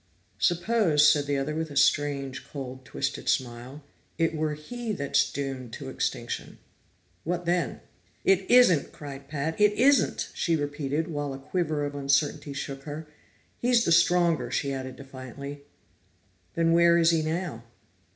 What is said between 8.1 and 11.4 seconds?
"It isn't!" cried Pat. "It isn't!" she repeated, while a